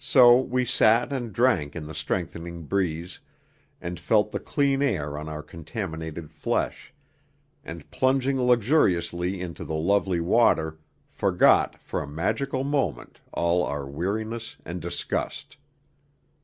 So 0.00 0.40
we 0.40 0.64
sat 0.64 1.12
and 1.12 1.32
drank 1.32 1.76
in 1.76 1.86
the 1.86 1.94
strengthening 1.94 2.64
breeze, 2.64 3.20
and 3.80 4.00
felt 4.00 4.32
the 4.32 4.40
clean 4.40 4.82
air 4.82 5.16
on 5.16 5.28
our 5.28 5.40
contaminated 5.40 6.32
flesh; 6.32 6.92
and 7.64 7.88
plunging 7.92 8.40
luxuriously 8.42 9.40
into 9.40 9.64
the 9.64 9.76
lovely 9.76 10.18
water 10.18 10.80
forgot 11.12 11.80
for 11.80 12.02
a 12.02 12.08
magical 12.10 12.64
moment 12.64 13.20
all 13.32 13.62
our 13.62 13.86
weariness 13.88 14.56
and 14.64 14.80
disgust. 14.82 15.56